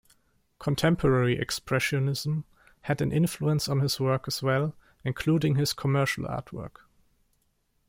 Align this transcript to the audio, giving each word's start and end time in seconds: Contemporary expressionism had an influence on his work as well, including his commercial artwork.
Contemporary 0.57 1.37
expressionism 1.37 2.43
had 2.85 3.03
an 3.03 3.11
influence 3.11 3.67
on 3.69 3.81
his 3.81 3.99
work 3.99 4.23
as 4.27 4.41
well, 4.41 4.73
including 5.05 5.57
his 5.57 5.73
commercial 5.73 6.23
artwork. 6.23 6.85